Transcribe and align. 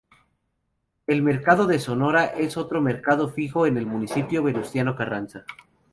El 1.05 1.21
Mercado 1.21 1.67
de 1.67 1.77
Sonora 1.77 2.25
es 2.25 2.57
otro 2.57 2.81
mercado 2.81 3.29
fijo 3.29 3.67
en 3.67 3.77
el 3.77 3.85
municipio 3.85 4.41
Venustiano 4.41 4.95
Carranza. 4.95 5.45